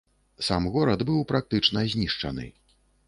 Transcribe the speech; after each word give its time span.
Сам 0.47 0.63
горад 0.77 1.03
быў 1.09 1.21
практычна 1.33 1.85
знішчаны. 1.93 2.49